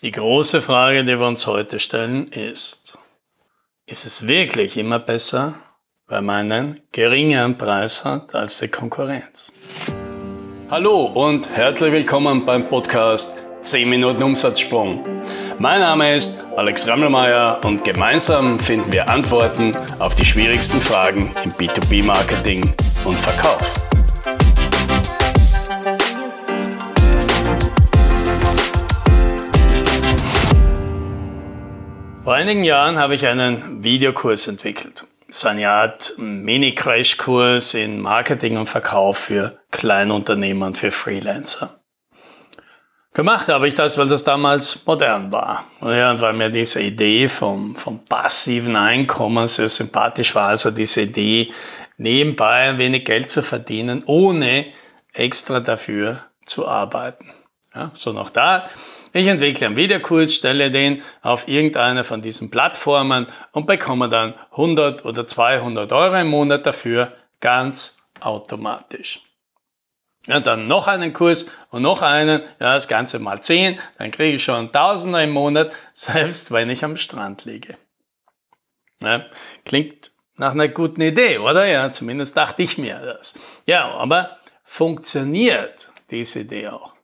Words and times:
Die 0.00 0.12
große 0.12 0.62
Frage, 0.62 1.02
die 1.02 1.18
wir 1.18 1.26
uns 1.26 1.48
heute 1.48 1.80
stellen, 1.80 2.30
ist, 2.30 2.96
ist 3.84 4.06
es 4.06 4.28
wirklich 4.28 4.76
immer 4.76 5.00
besser, 5.00 5.54
weil 6.06 6.22
man 6.22 6.52
einen 6.52 6.80
geringeren 6.92 7.58
Preis 7.58 8.04
hat 8.04 8.32
als 8.32 8.60
die 8.60 8.68
Konkurrenz? 8.68 9.52
Hallo 10.70 11.06
und 11.06 11.50
herzlich 11.50 11.90
willkommen 11.90 12.46
beim 12.46 12.68
Podcast 12.68 13.40
10 13.62 13.90
Minuten 13.90 14.22
Umsatzsprung. 14.22 15.04
Mein 15.58 15.80
Name 15.80 16.14
ist 16.14 16.44
Alex 16.56 16.86
Rammelmeier 16.86 17.60
und 17.64 17.82
gemeinsam 17.82 18.60
finden 18.60 18.92
wir 18.92 19.08
Antworten 19.08 19.76
auf 19.98 20.14
die 20.14 20.24
schwierigsten 20.24 20.80
Fragen 20.80 21.34
im 21.42 21.50
B2B-Marketing 21.50 22.70
und 23.04 23.16
Verkauf. 23.16 23.87
Vor 32.28 32.34
einigen 32.34 32.62
Jahren 32.62 32.98
habe 32.98 33.14
ich 33.14 33.26
einen 33.26 33.82
Videokurs 33.82 34.48
entwickelt. 34.48 35.06
Das 35.28 35.38
ist 35.38 35.46
eine 35.46 35.70
Art 35.70 36.12
Mini-Crash-Kurs 36.18 37.72
in 37.72 38.00
Marketing 38.00 38.58
und 38.58 38.68
Verkauf 38.68 39.16
für 39.16 39.58
Kleinunternehmen 39.70 40.62
und 40.62 40.76
für 40.76 40.90
Freelancer. 40.90 41.80
Gemacht 43.14 43.48
habe 43.48 43.66
ich 43.66 43.76
das, 43.76 43.96
weil 43.96 44.08
das 44.08 44.24
damals 44.24 44.84
modern 44.84 45.32
war. 45.32 45.64
Und 45.80 45.88
weil 46.20 46.34
mir 46.34 46.50
diese 46.50 46.82
Idee 46.82 47.28
vom, 47.28 47.74
vom 47.74 48.04
passiven 48.04 48.76
Einkommen 48.76 49.48
sehr 49.48 49.70
sympathisch 49.70 50.34
war. 50.34 50.48
Also 50.48 50.70
diese 50.70 51.00
Idee, 51.00 51.54
nebenbei 51.96 52.68
ein 52.68 52.76
wenig 52.76 53.06
Geld 53.06 53.30
zu 53.30 53.42
verdienen, 53.42 54.02
ohne 54.04 54.66
extra 55.14 55.60
dafür 55.60 56.22
zu 56.44 56.68
arbeiten. 56.68 57.32
Ja, 57.78 57.92
so 57.94 58.12
noch 58.12 58.30
da 58.30 58.68
ich 59.12 59.26
entwickle 59.26 59.66
einen 59.66 59.76
Videokurs, 59.76 60.34
stelle 60.34 60.70
den 60.70 61.02
auf 61.22 61.48
irgendeine 61.48 62.04
von 62.04 62.20
diesen 62.20 62.50
Plattformen 62.50 63.26
und 63.52 63.66
bekomme 63.66 64.08
dann 64.08 64.34
100 64.50 65.04
oder 65.04 65.26
200 65.26 65.92
Euro 65.92 66.16
im 66.16 66.28
Monat 66.28 66.66
dafür 66.66 67.12
ganz 67.40 67.98
automatisch. 68.20 69.22
Ja, 70.26 70.40
dann 70.40 70.66
noch 70.66 70.88
einen 70.88 71.14
Kurs 71.14 71.50
und 71.70 71.82
noch 71.82 72.02
einen, 72.02 72.42
ja, 72.60 72.74
das 72.74 72.86
Ganze 72.86 73.18
mal 73.18 73.40
10, 73.40 73.78
dann 73.96 74.10
kriege 74.10 74.36
ich 74.36 74.44
schon 74.44 74.72
Tausender 74.72 75.22
im 75.22 75.30
Monat, 75.30 75.72
selbst 75.94 76.52
wenn 76.52 76.68
ich 76.68 76.84
am 76.84 76.96
Strand 76.96 77.44
liege. 77.44 77.78
Ja, 79.00 79.24
klingt 79.64 80.10
nach 80.36 80.52
einer 80.52 80.68
guten 80.68 81.00
Idee, 81.00 81.38
oder? 81.38 81.66
Ja, 81.66 81.90
zumindest 81.90 82.36
dachte 82.36 82.62
ich 82.62 82.76
mir 82.76 82.98
das. 82.98 83.34
Ja, 83.64 83.88
aber 83.94 84.36
funktioniert 84.64 85.88
diese 86.10 86.40
Idee 86.40 86.68
auch? 86.68 86.97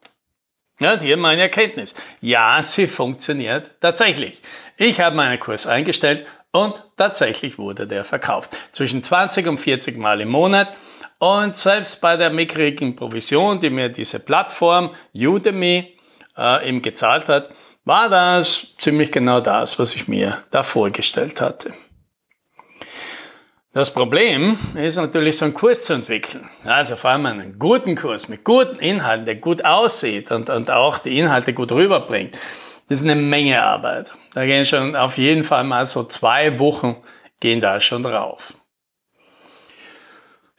Ja, 0.80 0.98
hier 0.98 1.17
meine 1.17 1.42
Erkenntnis. 1.42 1.94
Ja, 2.20 2.61
sie 2.62 2.89
funktioniert 2.89 3.70
tatsächlich. 3.80 4.42
Ich 4.77 5.00
habe 5.00 5.14
meinen 5.14 5.39
Kurs 5.39 5.69
eingestellt 5.69 6.27
und 6.50 6.83
tatsächlich 6.97 7.58
wurde 7.58 7.86
der 7.86 8.05
verkauft. 8.05 8.56
Zwischen 8.72 9.02
20 9.02 9.47
und 9.47 9.58
40 9.58 9.97
Mal 9.98 10.20
im 10.20 10.30
Monat. 10.30 10.75
Und 11.19 11.56
selbst 11.56 12.00
bei 12.00 12.17
der 12.17 12.30
mickrigen 12.30 12.97
Provision, 12.97 13.61
die 13.61 13.70
mir 13.70 13.89
diese 13.89 14.19
Plattform 14.19 14.91
Udemy 15.14 15.97
äh, 16.36 16.69
ihm 16.69 16.83
gezahlt 16.83 17.28
hat, 17.28 17.50
war 17.84 18.08
das 18.08 18.75
ziemlich 18.78 19.12
genau 19.12 19.41
das, 19.41 19.78
was 19.78 19.95
ich 19.95 20.08
mir 20.08 20.42
da 20.50 20.62
vorgestellt 20.62 21.41
hatte. 21.41 21.72
Das 23.75 23.92
Problem 23.92 24.56
ist 24.77 24.94
natürlich, 24.94 25.36
so 25.36 25.47
einen 25.47 25.55
Kurs 25.55 25.83
zu 25.83 25.94
entwickeln. 25.94 26.48
Also 26.64 26.94
vor 26.94 27.11
allem 27.11 27.27
einen 27.27 27.58
guten 27.58 27.97
Kurs 27.97 28.28
mit 28.28 28.44
guten 28.44 28.78
Inhalten, 28.78 29.27
der 29.27 29.34
gut 29.34 29.64
aussieht 29.64 30.30
und, 30.30 30.48
und 30.48 30.70
auch 30.70 30.98
die 30.98 31.19
Inhalte 31.19 31.53
gut 31.53 31.72
rüberbringt. 31.72 32.39
Das 32.89 33.00
ist 33.00 33.05
eine 33.05 33.17
Menge 33.17 33.61
Arbeit. 33.64 34.14
Da 34.33 34.47
gehen 34.47 34.64
schon 34.64 34.95
auf 34.95 35.19
jeden 35.19 35.42
Fall 35.42 35.64
mal 35.64 35.86
so 35.86 36.05
zwei 36.05 36.61
Wochen 36.61 36.97
gehen 37.41 37.61
da 37.61 37.80
schon 37.80 38.05
drauf. 38.05 38.55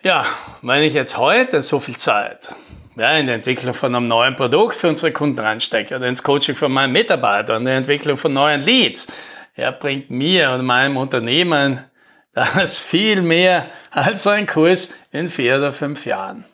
Ja, 0.04 0.26
wenn 0.62 0.84
ich 0.84 0.94
jetzt 0.94 1.18
heute 1.18 1.62
so 1.62 1.80
viel 1.80 1.96
Zeit 1.96 2.54
ja, 2.98 3.18
in 3.18 3.28
der 3.28 3.36
Entwicklung 3.36 3.74
von 3.74 3.96
einem 3.96 4.10
neuen 4.10 4.36
Produkt 4.36 4.76
für 4.76 4.90
unsere 4.90 5.14
Kunden 5.14 5.40
reinstecke 5.40 5.96
oder 5.96 6.08
ins 6.08 6.22
Coaching 6.22 6.56
von 6.56 6.70
meinen 6.70 6.92
Mitarbeitern, 6.92 7.62
in 7.62 7.66
der 7.66 7.78
Entwicklung 7.78 8.18
von 8.18 8.34
neuen 8.34 8.60
Leads, 8.60 9.08
ja, 9.56 9.72
bringt 9.72 10.12
mir 10.12 10.52
und 10.52 10.66
meinem 10.66 10.98
Unternehmen 10.98 11.80
das 12.36 12.56
ist 12.56 12.80
viel 12.80 13.22
mehr 13.22 13.68
als 13.92 14.24
so 14.24 14.30
ein 14.30 14.46
Kurs 14.46 14.94
in 15.12 15.30
vier 15.30 15.58
oder 15.58 15.72
fünf 15.72 16.06
Jahren. 16.06 16.46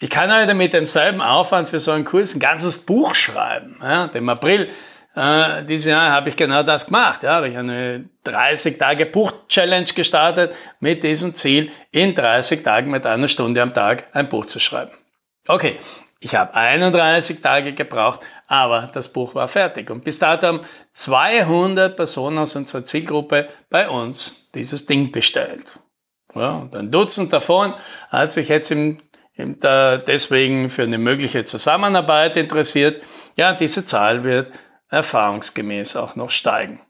Ich 0.00 0.10
kann 0.10 0.34
heute 0.34 0.54
mit 0.54 0.72
demselben 0.72 1.20
Aufwand 1.20 1.68
für 1.68 1.78
so 1.78 1.92
einen 1.92 2.04
Kurs 2.04 2.34
ein 2.34 2.40
ganzes 2.40 2.78
Buch 2.78 3.14
schreiben. 3.14 3.78
Ja, 3.80 4.06
Im 4.06 4.28
April 4.28 4.70
äh, 5.14 5.64
dieses 5.64 5.86
Jahr 5.86 6.10
habe 6.10 6.30
ich 6.30 6.36
genau 6.36 6.62
das 6.62 6.86
gemacht. 6.86 7.22
Ja, 7.22 7.34
habe 7.34 7.48
ich 7.48 7.56
eine 7.56 8.08
30 8.24 8.78
Tage 8.78 9.06
Buch-Challenge 9.06 9.88
gestartet 9.94 10.54
mit 10.80 11.04
diesem 11.04 11.34
Ziel, 11.34 11.70
in 11.90 12.14
30 12.14 12.62
Tagen 12.62 12.90
mit 12.90 13.06
einer 13.06 13.28
Stunde 13.28 13.62
am 13.62 13.74
Tag 13.74 14.08
ein 14.12 14.28
Buch 14.28 14.46
zu 14.46 14.58
schreiben. 14.58 14.92
Okay, 15.46 15.78
ich 16.22 16.34
habe 16.34 16.54
31 16.54 17.40
Tage 17.40 17.72
gebraucht, 17.72 18.20
aber 18.46 18.90
das 18.92 19.08
Buch 19.08 19.34
war 19.34 19.48
fertig. 19.48 19.90
Und 19.90 20.04
bis 20.04 20.18
dato 20.18 20.46
haben 20.46 20.60
200 20.92 21.96
Personen 21.96 22.38
aus 22.38 22.54
unserer 22.56 22.84
Zielgruppe 22.84 23.48
bei 23.70 23.88
uns 23.88 24.50
dieses 24.54 24.84
Ding 24.84 25.12
bestellt. 25.12 25.78
Ja, 26.34 26.58
und 26.58 26.76
ein 26.76 26.90
Dutzend 26.90 27.32
davon 27.32 27.74
hat 28.10 28.32
sich 28.32 28.48
jetzt 28.48 28.70
im, 28.70 28.98
im, 29.34 29.58
deswegen 29.60 30.68
für 30.68 30.82
eine 30.82 30.98
mögliche 30.98 31.44
Zusammenarbeit 31.44 32.36
interessiert. 32.36 33.02
Ja, 33.36 33.54
diese 33.54 33.86
Zahl 33.86 34.22
wird 34.22 34.52
erfahrungsgemäß 34.90 35.96
auch 35.96 36.16
noch 36.16 36.30
steigen. 36.30 36.82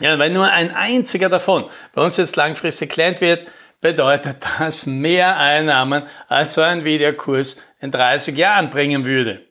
Ja, 0.00 0.18
wenn 0.18 0.32
nur 0.32 0.50
ein 0.50 0.74
einziger 0.74 1.28
davon 1.28 1.68
bei 1.92 2.02
uns 2.02 2.16
jetzt 2.16 2.36
langfristig 2.36 2.90
Klient 2.90 3.20
wird, 3.20 3.46
bedeutet 3.80 4.38
das 4.58 4.86
mehr 4.86 5.36
Einnahmen 5.36 6.04
als 6.28 6.54
so 6.54 6.62
ein 6.62 6.84
Videokurs 6.84 7.60
in 7.80 7.90
30 7.90 8.36
Jahren 8.36 8.70
bringen 8.70 9.04
würde. 9.04 9.44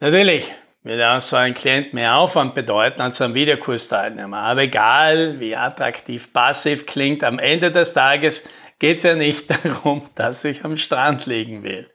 Natürlich 0.00 0.50
würde 0.82 1.10
auch 1.10 1.20
so 1.20 1.36
ein 1.36 1.54
Klient 1.54 1.94
mehr 1.94 2.16
Aufwand 2.16 2.54
bedeuten 2.54 3.00
als 3.00 3.20
ein 3.20 3.34
Videokursteilnehmer. 3.34 4.38
Aber 4.38 4.62
egal, 4.62 5.40
wie 5.40 5.56
attraktiv 5.56 6.32
passiv 6.32 6.86
klingt, 6.86 7.24
am 7.24 7.38
Ende 7.38 7.72
des 7.72 7.94
Tages 7.94 8.48
geht 8.78 8.98
es 8.98 9.02
ja 9.02 9.14
nicht 9.14 9.50
darum, 9.64 10.02
dass 10.14 10.44
ich 10.44 10.64
am 10.64 10.76
Strand 10.76 11.26
liegen 11.26 11.62
will. 11.62 11.90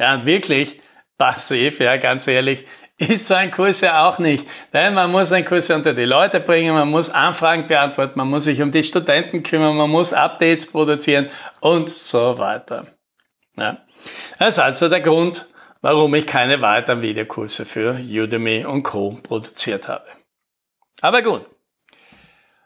Ja, 0.00 0.14
und 0.14 0.26
wirklich 0.26 0.80
passiv, 1.18 1.78
ja, 1.78 1.96
ganz 1.98 2.26
ehrlich, 2.26 2.64
ist 2.98 3.28
so 3.28 3.34
ein 3.34 3.50
Kurs 3.50 3.80
ja 3.80 4.08
auch 4.08 4.18
nicht. 4.18 4.46
Denn 4.72 4.94
man 4.94 5.12
muss 5.12 5.30
einen 5.30 5.44
Kurs 5.44 5.70
unter 5.70 5.94
die 5.94 6.04
Leute 6.04 6.40
bringen, 6.40 6.74
man 6.74 6.88
muss 6.88 7.10
Anfragen 7.10 7.66
beantworten, 7.66 8.18
man 8.18 8.28
muss 8.28 8.44
sich 8.44 8.60
um 8.60 8.72
die 8.72 8.82
Studenten 8.82 9.42
kümmern, 9.42 9.76
man 9.76 9.90
muss 9.90 10.12
Updates 10.12 10.66
produzieren 10.66 11.30
und 11.60 11.90
so 11.90 12.38
weiter. 12.38 12.86
Ja. 13.56 13.78
Das 14.38 14.56
ist 14.56 14.58
also 14.58 14.88
der 14.88 15.00
Grund, 15.00 15.46
warum 15.80 16.14
ich 16.14 16.26
keine 16.26 16.60
weiteren 16.60 17.02
Videokurse 17.02 17.64
für 17.66 17.94
Udemy 17.94 18.64
und 18.64 18.82
Co. 18.82 19.18
produziert 19.22 19.88
habe. 19.88 20.06
Aber 21.00 21.22
gut. 21.22 21.46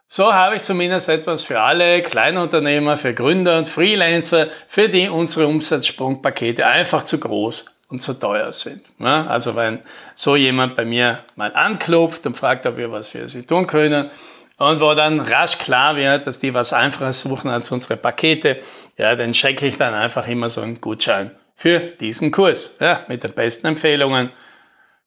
So 0.09 0.33
habe 0.33 0.57
ich 0.57 0.63
zumindest 0.63 1.09
etwas 1.09 1.43
für 1.43 1.61
alle 1.61 2.01
Kleinunternehmer, 2.01 2.97
für 2.97 3.13
Gründer 3.13 3.59
und 3.59 3.69
Freelancer, 3.69 4.49
für 4.69 4.89
die 4.89 5.09
unsere 5.09 5.49
Umsatzsprungpakete 5.49 6.65
einfach 6.65 7.05
zu 7.05 7.19
groß 7.19 7.81
und 7.89 8.01
zu 8.01 8.15
teuer 8.15 8.53
sind. 8.53 8.85
Also 9.01 9.57
wenn 9.57 9.81
so 10.15 10.37
jemand 10.37 10.77
bei 10.77 10.85
mir 10.85 11.25
mal 11.35 11.53
anklopft 11.55 12.25
und 12.27 12.37
fragt, 12.37 12.67
ob 12.67 12.77
wir 12.77 12.93
was 12.93 13.09
für 13.09 13.29
sie 13.29 13.43
tun 13.43 13.67
können 13.67 14.11
und 14.59 14.81
wo 14.81 14.95
dann 14.95 15.21
rasch 15.21 15.59
klar 15.59 15.97
wird, 15.97 16.27
dass 16.27 16.39
die 16.39 16.55
was 16.55 16.73
einfaches 16.73 17.21
suchen 17.21 17.51
als 17.51 17.71
unsere 17.71 17.97
Pakete, 17.97 18.61
ja, 18.97 19.15
dann 19.15 19.33
checke 19.33 19.67
ich 19.67 19.77
dann 19.77 19.95
einfach 19.95 20.27
immer 20.27 20.49
so 20.49 20.63
einen 20.63 20.81
Gutschein 20.81 21.31
für 21.55 21.81
diesen 21.81 22.31
Kurs, 22.31 22.77
ja, 22.81 23.05
mit 23.09 23.25
den 23.25 23.33
besten 23.33 23.67
Empfehlungen. 23.67 24.33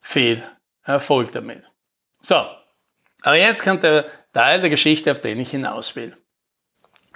Viel 0.02 0.44
Erfolg 0.84 1.32
damit. 1.32 1.70
So, 2.22 2.46
aber 3.22 3.36
jetzt 3.36 3.64
kommt 3.64 3.84
der 3.84 4.06
Teil 4.34 4.62
der 4.62 4.70
Geschichte, 4.70 5.12
auf 5.12 5.20
den 5.20 5.40
ich 5.40 5.52
hinaus 5.52 5.96
will. 5.96 6.16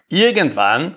Irgendwann 0.09 0.95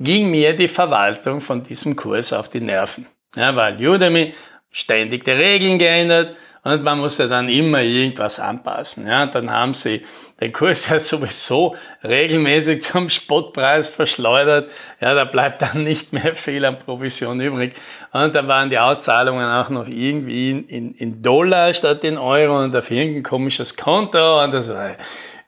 ging 0.00 0.30
mir 0.30 0.56
die 0.56 0.68
Verwaltung 0.68 1.40
von 1.40 1.62
diesem 1.62 1.96
Kurs 1.96 2.32
auf 2.32 2.48
die 2.48 2.60
Nerven. 2.60 3.06
Ja, 3.36 3.56
weil 3.56 3.84
Udemy 3.84 4.34
ständig 4.72 5.24
die 5.24 5.30
Regeln 5.30 5.78
geändert 5.78 6.36
und 6.64 6.82
man 6.82 6.98
musste 6.98 7.28
dann 7.28 7.50
immer 7.50 7.82
irgendwas 7.82 8.40
anpassen. 8.40 9.06
Ja, 9.06 9.26
dann 9.26 9.50
haben 9.50 9.74
sie 9.74 10.02
den 10.40 10.52
Kurs 10.52 10.88
ja 10.88 10.98
sowieso 10.98 11.76
regelmäßig 12.02 12.82
zum 12.82 13.10
Spottpreis 13.10 13.88
verschleudert. 13.88 14.70
Ja, 14.98 15.14
da 15.14 15.24
bleibt 15.24 15.60
dann 15.60 15.84
nicht 15.84 16.14
mehr 16.14 16.34
viel 16.34 16.64
an 16.64 16.78
Provision 16.78 17.40
übrig. 17.40 17.74
Und 18.12 18.34
dann 18.34 18.48
waren 18.48 18.70
die 18.70 18.78
Auszahlungen 18.78 19.46
auch 19.46 19.68
noch 19.68 19.86
irgendwie 19.86 20.50
in, 20.50 20.68
in, 20.68 20.94
in 20.94 21.22
Dollar 21.22 21.74
statt 21.74 22.02
in 22.02 22.16
Euro 22.16 22.64
und 22.64 22.74
auf 22.74 22.90
irgendein 22.90 23.22
komisches 23.22 23.76
Konto 23.76 24.42
und 24.42 24.54
das 24.54 24.70
war 24.70 24.96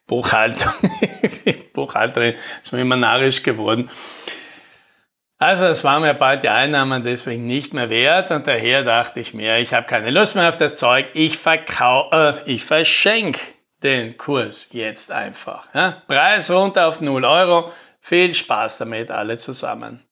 Buchhaltung. 0.06 0.72
Buchhalterin 1.72 2.34
ist 2.62 2.72
mir 2.72 2.82
immer 2.82 2.96
narrisch 2.96 3.42
geworden. 3.42 3.88
Also 5.38 5.64
es 5.64 5.84
war 5.84 6.00
mir 6.00 6.14
bald 6.14 6.44
die 6.44 6.48
Einnahmen 6.48 7.02
deswegen 7.02 7.46
nicht 7.46 7.74
mehr 7.74 7.90
wert 7.90 8.30
und 8.30 8.46
daher 8.46 8.84
dachte 8.84 9.20
ich 9.20 9.34
mir, 9.34 9.58
ich 9.58 9.74
habe 9.74 9.86
keine 9.86 10.10
Lust 10.10 10.34
mehr 10.34 10.48
auf 10.48 10.56
das 10.56 10.76
Zeug, 10.76 11.10
ich 11.12 11.36
verkau 11.36 12.10
äh, 12.10 12.34
ich 12.46 12.64
verschenke 12.64 13.40
den 13.82 14.16
Kurs 14.16 14.72
jetzt 14.72 15.12
einfach. 15.12 15.68
Ja? 15.74 16.02
Preis 16.08 16.50
runter 16.50 16.88
auf 16.88 17.02
0 17.02 17.24
Euro, 17.26 17.70
viel 18.00 18.32
Spaß 18.32 18.78
damit 18.78 19.10
alle 19.10 19.36
zusammen. 19.36 20.02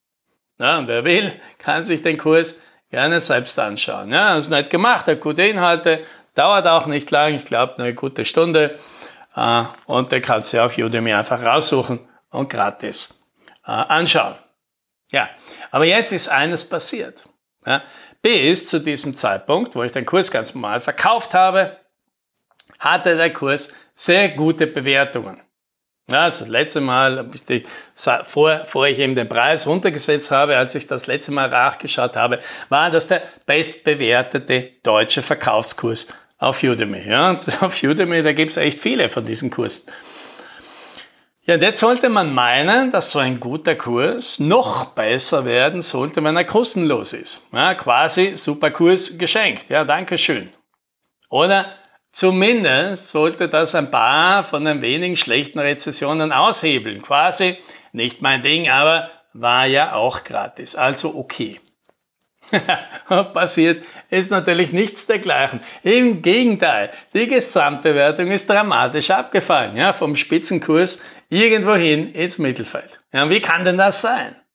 Ja, 0.59 0.77
und 0.77 0.87
wer 0.87 1.03
will, 1.03 1.33
kann 1.57 1.83
sich 1.83 2.03
den 2.03 2.17
Kurs 2.17 2.61
gerne 2.91 3.19
selbst 3.19 3.57
anschauen. 3.59 4.11
Ja, 4.11 4.37
ist 4.37 4.49
nicht 4.49 4.69
gemacht, 4.69 5.07
hat 5.07 5.21
gute 5.21 5.41
Inhalte, 5.41 6.05
dauert 6.35 6.67
auch 6.67 6.85
nicht 6.85 7.09
lang, 7.09 7.33
ich 7.33 7.45
glaube 7.45 7.79
eine 7.79 7.95
gute 7.95 8.25
Stunde. 8.25 8.77
Äh, 9.35 9.63
und 9.87 10.11
der 10.11 10.21
kannst 10.21 10.53
du 10.53 10.63
auf 10.63 10.77
Udemy 10.77 11.13
einfach 11.13 11.43
raussuchen 11.43 11.99
und 12.29 12.49
gratis 12.49 13.25
äh, 13.65 13.71
anschauen. 13.71 14.35
Ja, 15.11 15.29
aber 15.71 15.85
jetzt 15.85 16.11
ist 16.11 16.29
eines 16.29 16.67
passiert. 16.67 17.25
Ja, 17.65 17.83
bis 18.21 18.65
zu 18.65 18.79
diesem 18.79 19.15
Zeitpunkt, 19.15 19.75
wo 19.75 19.83
ich 19.83 19.91
den 19.91 20.05
Kurs 20.05 20.31
ganz 20.31 20.53
normal 20.53 20.79
verkauft 20.79 21.33
habe, 21.33 21.77
hatte 22.79 23.15
der 23.15 23.33
Kurs 23.33 23.73
sehr 23.93 24.29
gute 24.29 24.67
Bewertungen. 24.67 25.41
Ja, 26.09 26.23
also 26.23 26.45
das 26.45 26.49
letzte 26.51 26.81
Mal, 26.81 27.31
die, 27.49 27.65
vor, 27.95 28.65
vor 28.65 28.87
ich 28.87 28.99
eben 28.99 29.15
den 29.15 29.27
Preis 29.27 29.65
runtergesetzt 29.65 30.29
habe, 30.29 30.55
als 30.55 30.75
ich 30.75 30.85
das 30.85 31.07
letzte 31.07 31.31
Mal 31.31 31.49
nachgeschaut 31.49 32.15
habe, 32.15 32.41
war 32.69 32.91
das 32.91 33.07
der 33.07 33.23
bestbewertete 33.47 34.71
deutsche 34.83 35.23
Verkaufskurs 35.23 36.07
auf 36.37 36.61
Udemy. 36.61 37.07
Ja, 37.07 37.31
und 37.31 37.61
auf 37.63 37.81
Udemy, 37.81 38.21
da 38.21 38.33
gibt 38.33 38.51
es 38.51 38.57
echt 38.57 38.79
viele 38.79 39.09
von 39.09 39.25
diesen 39.25 39.49
Kursen. 39.49 39.91
Ja, 41.47 41.57
jetzt 41.57 41.79
sollte 41.79 42.09
man 42.09 42.33
meinen, 42.33 42.91
dass 42.91 43.11
so 43.11 43.19
ein 43.19 43.39
guter 43.39 43.75
Kurs 43.75 44.39
noch 44.39 44.85
besser 44.95 45.45
werden 45.45 45.83
sollte, 45.83 46.23
wenn 46.23 46.35
er 46.35 46.43
kostenlos 46.43 47.13
ist. 47.13 47.45
Ja, 47.53 47.75
quasi 47.75 48.35
super 48.35 48.71
Kurs 48.71 49.19
geschenkt. 49.19 49.69
Ja, 49.69 49.85
danke 49.85 50.17
schön. 50.17 50.49
Oder 51.29 51.67
zumindest 52.11 53.09
sollte 53.09 53.47
das 53.47 53.75
ein 53.75 53.91
paar 53.91 54.43
von 54.43 54.65
den 54.65 54.81
wenigen 54.81 55.17
schlechten 55.17 55.59
Rezessionen 55.59 56.31
aushebeln. 56.31 57.03
Quasi 57.03 57.59
nicht 57.91 58.23
mein 58.23 58.41
Ding, 58.41 58.67
aber 58.67 59.11
war 59.33 59.67
ja 59.67 59.93
auch 59.93 60.23
gratis. 60.23 60.75
Also 60.75 61.15
okay. 61.15 61.59
passiert 63.33 63.85
ist 64.09 64.31
natürlich 64.31 64.71
nichts 64.71 65.07
dergleichen. 65.07 65.59
Im 65.83 66.21
Gegenteil, 66.21 66.91
die 67.13 67.27
Gesamtbewertung 67.27 68.27
ist 68.27 68.49
dramatisch 68.49 69.09
abgefallen, 69.09 69.75
ja, 69.75 69.93
vom 69.93 70.15
Spitzenkurs 70.15 71.01
irgendwohin 71.29 72.13
ins 72.13 72.37
Mittelfeld. 72.37 72.99
Ja, 73.11 73.29
wie 73.29 73.41
kann 73.41 73.65
denn 73.65 73.77
das 73.77 74.01
sein? 74.01 74.35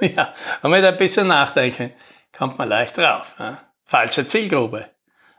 Ja, 0.00 0.34
wir 0.62 0.82
da 0.82 0.88
ein 0.88 0.96
bisschen 0.96 1.28
nachdenken, 1.28 1.92
kommt 2.36 2.58
man 2.58 2.68
leicht 2.68 2.96
drauf. 2.96 3.36
Ja. 3.38 3.58
Falsche 3.84 4.26
Zielgruppe, 4.26 4.88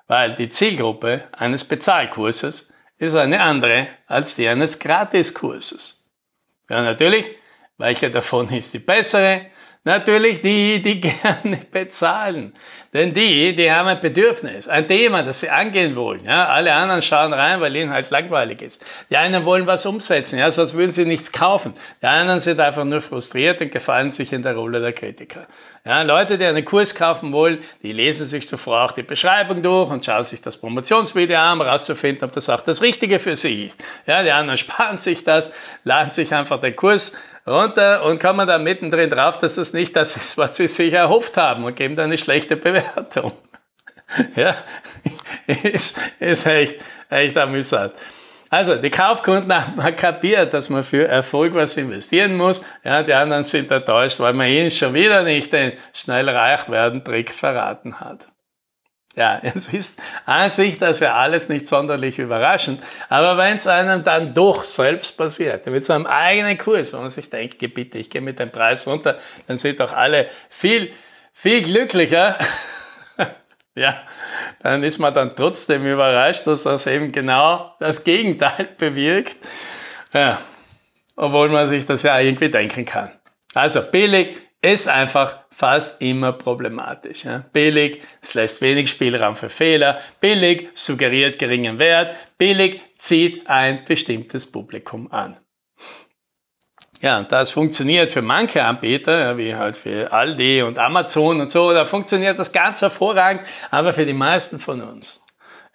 weil 0.07 0.35
die 0.35 0.47
Zielgruppe 0.47 1.23
eines 1.33 1.65
Bezahlkurses 1.65 2.71
ist 2.97 3.15
eine 3.15 3.41
andere 3.41 3.87
als 4.07 4.35
die 4.35 4.47
eines 4.47 4.79
Gratiskurses. 4.79 6.01
Ja, 6.69 6.81
natürlich, 6.81 7.29
welche 7.77 8.09
davon 8.09 8.49
ist 8.49 8.73
die 8.73 8.79
bessere? 8.79 9.47
Natürlich 9.85 10.41
die, 10.41 10.81
die 10.81 11.01
gerne 11.01 11.59
bezahlen. 11.71 12.53
Denn 12.93 13.13
die, 13.13 13.55
die 13.55 13.71
haben 13.71 13.87
ein 13.87 13.99
Bedürfnis, 13.99 14.67
ein 14.67 14.87
Thema, 14.87 15.23
das 15.23 15.39
sie 15.39 15.49
angehen 15.49 15.95
wollen. 15.95 16.23
Ja, 16.25 16.47
alle 16.47 16.73
anderen 16.73 17.01
schauen 17.01 17.33
rein, 17.33 17.59
weil 17.59 17.75
ihnen 17.75 17.91
halt 17.91 18.09
langweilig 18.11 18.61
ist. 18.61 18.85
Die 19.09 19.17
einen 19.17 19.45
wollen 19.45 19.65
was 19.65 19.85
umsetzen, 19.87 20.37
ja, 20.37 20.51
sonst 20.51 20.75
würden 20.75 20.91
sie 20.93 21.05
nichts 21.05 21.31
kaufen. 21.31 21.73
Die 22.03 22.05
anderen 22.05 22.39
sind 22.39 22.59
einfach 22.59 22.83
nur 22.85 23.01
frustriert 23.01 23.61
und 23.61 23.71
gefallen 23.71 24.11
sich 24.11 24.31
in 24.31 24.43
der 24.43 24.55
Rolle 24.55 24.79
der 24.79 24.93
Kritiker. 24.93 25.47
Ja, 25.85 26.03
Leute, 26.03 26.37
die 26.37 26.45
einen 26.45 26.63
Kurs 26.63 26.93
kaufen 26.93 27.33
wollen, 27.33 27.57
die 27.81 27.93
lesen 27.93 28.27
sich 28.27 28.47
zuvor 28.47 28.83
auch 28.83 28.91
die 28.91 29.03
Beschreibung 29.03 29.63
durch 29.63 29.89
und 29.89 30.05
schauen 30.05 30.23
sich 30.23 30.41
das 30.41 30.57
Promotionsvideo 30.57 31.37
an, 31.37 31.59
um 31.59 31.65
herauszufinden, 31.65 32.25
ob 32.25 32.33
das 32.33 32.47
auch 32.47 32.61
das 32.61 32.83
Richtige 32.83 33.17
für 33.17 33.35
sie 33.35 33.65
ist. 33.65 33.83
Ja, 34.05 34.21
die 34.21 34.31
anderen 34.31 34.57
sparen 34.59 34.97
sich 34.97 35.23
das, 35.23 35.51
laden 35.83 36.11
sich 36.11 36.33
einfach 36.33 36.61
den 36.61 36.75
Kurs 36.75 37.13
runter 37.45 38.03
und 38.03 38.21
kommen 38.21 38.47
dann 38.47 38.63
mittendrin 38.63 39.09
drauf, 39.09 39.37
dass 39.37 39.55
das 39.55 39.73
nicht 39.73 39.95
das 39.95 40.15
ist, 40.15 40.37
was 40.37 40.55
sie 40.55 40.67
sich 40.67 40.93
erhofft 40.93 41.37
haben 41.37 41.63
und 41.63 41.75
geben 41.75 41.95
dann 41.95 42.05
eine 42.05 42.17
schlechte 42.17 42.55
Bewertung. 42.55 43.31
Ja, 44.35 44.55
ist, 45.47 45.99
ist 46.19 46.45
echt, 46.45 46.75
echt 47.09 47.35
amüsant. 47.35 47.93
Also, 48.53 48.75
die 48.75 48.91
Kaufkunden 48.91 49.51
haben 49.51 49.95
kapiert, 49.95 50.53
dass 50.53 50.69
man 50.69 50.83
für 50.83 51.07
Erfolg 51.07 51.55
was 51.55 51.75
investieren 51.77 52.37
muss. 52.37 52.63
Ja, 52.83 53.01
die 53.01 53.15
anderen 53.15 53.41
sind 53.41 53.71
enttäuscht, 53.71 54.19
weil 54.19 54.33
man 54.33 54.47
ihnen 54.47 54.69
schon 54.69 54.93
wieder 54.93 55.23
nicht 55.23 55.51
den 55.51 55.73
schnell 55.93 56.29
reich 56.29 56.69
werden 56.69 57.03
Trick 57.03 57.33
verraten 57.33 57.99
hat. 57.99 58.27
Ja, 59.15 59.39
es 59.55 59.71
ist 59.71 60.01
an 60.25 60.51
sich 60.51 60.79
das 60.79 60.99
ja 60.99 61.15
alles 61.15 61.49
nicht 61.49 61.67
sonderlich 61.67 62.19
überraschend, 62.19 62.81
aber 63.09 63.37
wenn 63.37 63.57
es 63.57 63.67
einem 63.67 64.03
dann 64.03 64.33
doch 64.33 64.63
selbst 64.63 65.17
passiert, 65.17 65.65
mit 65.67 65.85
so 65.85 65.93
einem 65.93 66.07
eigenen 66.07 66.57
Kurs, 66.57 66.93
wo 66.93 66.97
man 66.97 67.09
sich 67.09 67.29
denkt, 67.29 67.59
bitte, 67.59 67.97
ich 67.97 68.09
gehe 68.09 68.21
mit 68.21 68.39
dem 68.39 68.49
Preis 68.49 68.87
runter, 68.87 69.19
dann 69.47 69.57
sind 69.57 69.79
doch 69.79 69.93
alle 69.93 70.27
viel, 70.49 70.91
viel 71.31 71.61
glücklicher. 71.61 72.37
ja, 73.75 73.95
dann 74.61 74.83
ist 74.83 74.97
man 74.99 75.13
dann 75.13 75.35
trotzdem 75.35 75.85
überrascht, 75.85 76.47
dass 76.47 76.63
das 76.63 76.87
eben 76.87 77.11
genau 77.11 77.75
das 77.79 78.03
Gegenteil 78.03 78.67
bewirkt. 78.77 79.37
Ja, 80.13 80.39
obwohl 81.15 81.49
man 81.49 81.69
sich 81.69 81.85
das 81.85 82.03
ja 82.03 82.19
irgendwie 82.19 82.49
denken 82.49 82.85
kann. 82.85 83.11
Also 83.53 83.81
billig 83.81 84.37
ist 84.63 84.87
einfach 84.87 85.39
fast 85.51 86.01
immer 86.01 86.31
problematisch. 86.31 87.25
Ja. 87.25 87.43
Billig, 87.51 88.01
es 88.21 88.33
lässt 88.33 88.61
wenig 88.61 88.89
Spielraum 88.89 89.35
für 89.35 89.49
Fehler. 89.49 89.99
Billig 90.21 90.69
suggeriert 90.73 91.37
geringen 91.37 91.79
Wert. 91.79 92.15
Billig 92.37 92.81
zieht 92.97 93.47
ein 93.47 93.83
bestimmtes 93.85 94.49
Publikum 94.49 95.11
an. 95.11 95.37
Ja, 97.01 97.21
das 97.23 97.51
funktioniert 97.51 98.11
für 98.11 98.21
manche 98.21 98.63
Anbieter, 98.63 99.19
ja, 99.19 99.37
wie 99.37 99.53
halt 99.53 99.75
für 99.75 100.13
Aldi 100.13 100.61
und 100.61 100.79
Amazon 100.79 101.41
und 101.41 101.51
so, 101.51 101.73
da 101.73 101.83
funktioniert 101.83 102.39
das 102.39 102.53
ganz 102.53 102.81
hervorragend, 102.81 103.45
aber 103.71 103.91
für 103.91 104.05
die 104.05 104.13
meisten 104.13 104.57
von 104.57 104.81
uns, 104.81 105.21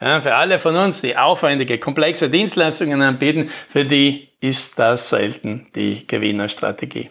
ja, 0.00 0.22
für 0.22 0.34
alle 0.34 0.58
von 0.58 0.74
uns, 0.74 1.02
die 1.02 1.18
aufwendige, 1.18 1.76
komplexe 1.76 2.30
Dienstleistungen 2.30 3.02
anbieten, 3.02 3.50
für 3.68 3.84
die 3.84 4.30
ist 4.40 4.78
das 4.78 5.10
selten 5.10 5.66
die 5.74 6.06
Gewinnerstrategie. 6.06 7.10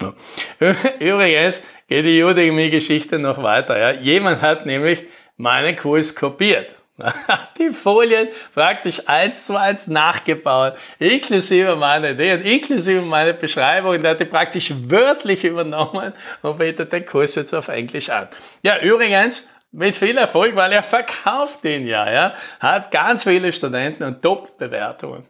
Ja. 0.00 0.14
Übrigens 0.98 1.62
geht 1.88 2.04
die 2.04 2.22
Udemy-Geschichte 2.22 3.18
noch 3.18 3.42
weiter. 3.42 3.78
Ja. 3.78 3.90
Jemand 4.00 4.42
hat 4.42 4.66
nämlich 4.66 5.04
meinen 5.36 5.76
Kurs 5.76 6.14
kopiert. 6.14 6.74
Die 7.58 7.70
Folien 7.70 8.28
praktisch 8.54 9.02
eins 9.06 9.46
zu 9.46 9.56
eins 9.56 9.86
nachgebaut, 9.86 10.74
inklusive 10.98 11.76
meine 11.76 12.12
Ideen, 12.12 12.40
inklusive 12.40 13.02
meine 13.02 13.34
Beschreibung. 13.34 14.00
Der 14.00 14.12
hat 14.12 14.20
die 14.20 14.24
praktisch 14.24 14.72
wörtlich 14.86 15.44
übernommen 15.44 16.14
und 16.40 16.58
bietet 16.58 16.92
den 16.92 17.04
Kurs 17.04 17.34
jetzt 17.34 17.54
auf 17.54 17.68
Englisch 17.68 18.08
an. 18.08 18.28
Ja, 18.62 18.78
übrigens, 18.80 19.46
mit 19.72 19.94
viel 19.94 20.16
Erfolg, 20.16 20.56
weil 20.56 20.72
er 20.72 20.82
verkauft 20.82 21.64
ihn 21.64 21.86
ja, 21.86 22.10
ja. 22.10 22.34
Hat 22.60 22.90
ganz 22.90 23.24
viele 23.24 23.52
Studenten 23.52 24.04
und 24.04 24.22
Top-Bewertungen. 24.22 25.26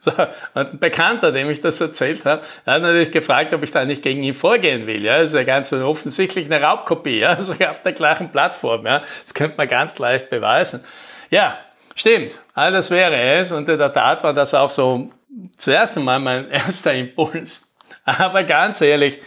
So, 0.00 0.10
und 0.54 0.72
ein 0.72 0.78
Bekannter, 0.78 1.32
dem 1.32 1.50
ich 1.50 1.60
das 1.60 1.80
erzählt 1.80 2.24
habe, 2.24 2.42
hat 2.66 2.82
natürlich 2.82 3.10
gefragt, 3.10 3.52
ob 3.54 3.62
ich 3.62 3.72
da 3.72 3.84
nicht 3.84 4.02
gegen 4.02 4.22
ihn 4.22 4.34
vorgehen 4.34 4.86
will. 4.86 5.04
Ja, 5.04 5.18
das 5.18 5.26
ist 5.26 5.36
ja 5.36 5.44
ganz 5.44 5.72
offensichtlich 5.72 6.46
eine 6.46 6.64
Raubkopie, 6.64 7.18
ja, 7.18 7.40
sogar 7.40 7.72
auf 7.72 7.82
der 7.82 7.92
gleichen 7.92 8.30
Plattform. 8.30 8.86
Ja, 8.86 9.02
das 9.22 9.34
könnte 9.34 9.56
man 9.56 9.68
ganz 9.68 9.98
leicht 9.98 10.30
beweisen. 10.30 10.84
Ja, 11.30 11.58
stimmt. 11.94 12.38
All 12.54 12.72
das 12.72 12.90
wäre 12.90 13.16
es. 13.16 13.52
Und 13.52 13.68
in 13.68 13.78
der 13.78 13.92
Tat 13.92 14.24
war 14.24 14.32
das 14.32 14.54
auch 14.54 14.70
so 14.70 15.10
zuerst 15.56 15.96
einmal 15.96 16.18
mein 16.18 16.48
erster 16.50 16.94
Impuls. 16.94 17.66
Aber 18.04 18.44
ganz 18.44 18.80
ehrlich, 18.80 19.20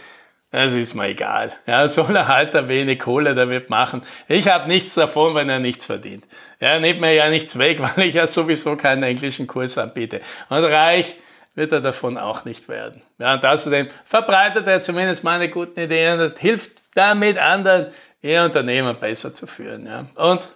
das 0.54 0.72
ist 0.72 0.94
mir 0.94 1.08
egal. 1.08 1.52
Ja, 1.66 1.88
soll 1.88 2.14
er 2.14 2.28
halt 2.28 2.54
ein 2.54 2.68
wenig 2.68 3.00
Kohle 3.00 3.34
damit 3.34 3.70
machen. 3.70 4.02
Ich 4.28 4.48
habe 4.48 4.68
nichts 4.68 4.94
davon, 4.94 5.34
wenn 5.34 5.48
er 5.48 5.58
nichts 5.58 5.86
verdient. 5.86 6.24
Er 6.60 6.78
nimmt 6.78 7.00
mir 7.00 7.12
ja 7.12 7.28
nichts 7.28 7.58
weg, 7.58 7.80
weil 7.96 8.06
ich 8.06 8.14
ja 8.14 8.26
sowieso 8.26 8.76
keinen 8.76 9.02
englischen 9.02 9.46
Kurs 9.46 9.78
anbiete. 9.78 10.20
Und 10.48 10.64
reich 10.64 11.16
wird 11.56 11.72
er 11.72 11.80
davon 11.80 12.18
auch 12.18 12.44
nicht 12.44 12.68
werden. 12.68 13.02
Ja, 13.18 13.34
und 13.34 13.44
außerdem 13.44 13.88
verbreitet 14.04 14.66
er 14.66 14.82
zumindest 14.82 15.24
meine 15.24 15.48
guten 15.48 15.78
Ideen 15.80 16.20
und 16.20 16.38
hilft 16.38 16.82
damit 16.94 17.38
anderen, 17.38 17.88
ihr 18.22 18.42
Unternehmen 18.42 18.96
besser 18.98 19.34
zu 19.34 19.46
führen. 19.46 19.86
Ja. 19.86 20.06
Und 20.14 20.48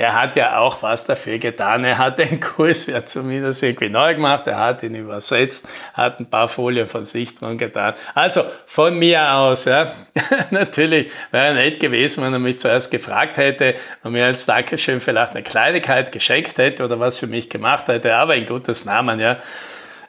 er 0.00 0.14
hat 0.14 0.34
ja 0.34 0.58
auch 0.58 0.82
was 0.82 1.04
dafür 1.04 1.38
getan. 1.38 1.84
Er 1.84 1.98
hat 1.98 2.18
den 2.18 2.40
Kurs 2.40 2.86
ja 2.86 3.04
zumindest 3.04 3.62
irgendwie 3.62 3.90
neu 3.90 4.14
gemacht, 4.14 4.46
er 4.46 4.56
hat 4.56 4.82
ihn 4.82 4.94
übersetzt, 4.94 5.68
hat 5.92 6.20
ein 6.20 6.30
paar 6.30 6.48
Folien 6.48 6.86
von 6.86 7.04
sich 7.04 7.36
dran 7.36 7.58
getan. 7.58 7.92
Also 8.14 8.42
von 8.64 8.98
mir 8.98 9.34
aus, 9.34 9.66
ja, 9.66 9.92
natürlich 10.50 11.10
wäre 11.32 11.52
nett 11.52 11.80
gewesen, 11.80 12.24
wenn 12.24 12.32
er 12.32 12.38
mich 12.38 12.58
zuerst 12.58 12.90
gefragt 12.90 13.36
hätte 13.36 13.74
und 14.02 14.12
mir 14.12 14.24
als 14.24 14.46
Dankeschön 14.46 15.02
vielleicht 15.02 15.32
eine 15.32 15.42
Kleinigkeit 15.42 16.12
geschenkt 16.12 16.56
hätte 16.56 16.82
oder 16.82 16.98
was 16.98 17.18
für 17.18 17.26
mich 17.26 17.50
gemacht 17.50 17.88
hätte, 17.88 18.16
aber 18.16 18.36
in 18.36 18.46
Gottes 18.46 18.86
Namen, 18.86 19.20
ja. 19.20 19.36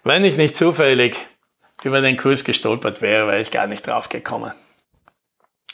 Wenn 0.06 0.24
ich 0.24 0.38
nicht 0.38 0.56
zufällig 0.56 1.18
über 1.84 2.00
den 2.00 2.16
Kurs 2.16 2.46
gestolpert 2.46 3.02
wäre, 3.02 3.28
wäre 3.28 3.42
ich 3.42 3.52
gar 3.52 3.68
nicht 3.68 3.86
drauf 3.86 4.08
gekommen. 4.08 4.54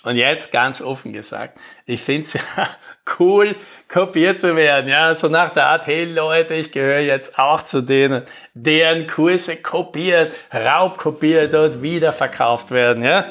Und 0.03 0.15
jetzt 0.15 0.51
ganz 0.51 0.79
offen 0.81 1.11
gesagt, 1.11 1.59
ich 1.85 2.01
finde 2.01 2.23
es 2.23 2.33
ja 2.33 2.41
cool, 3.19 3.55
kopiert 3.87 4.39
zu 4.39 4.55
werden. 4.55 4.87
Ja, 4.87 5.13
so 5.15 5.27
nach 5.27 5.49
der 5.51 5.67
Art, 5.67 5.87
hey 5.87 6.05
Leute, 6.05 6.53
ich 6.53 6.71
gehöre 6.71 6.99
jetzt 6.99 7.39
auch 7.39 7.63
zu 7.63 7.81
denen, 7.81 8.23
deren 8.53 9.07
Kurse 9.07 9.57
kopiert, 9.57 10.33
raubkopiert 10.53 11.53
und 11.53 11.81
wiederverkauft 11.81 12.71
werden. 12.71 13.03
Ja, 13.03 13.25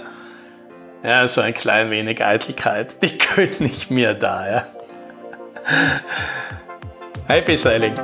ja 1.02 1.28
so 1.28 1.40
ein 1.40 1.54
klein 1.54 1.90
wenig 1.90 2.24
Eitelkeit, 2.24 3.02
die 3.02 3.16
gehört 3.16 3.60
nicht 3.60 3.90
mir 3.90 4.14
da. 4.14 4.48
Ja. 4.48 4.66
Happy 7.28 7.56
Sailing! 7.56 7.94